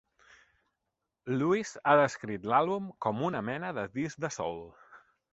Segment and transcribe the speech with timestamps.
[1.33, 4.65] Lewis ha descrit l'àlbum com una "mena de disc de soul".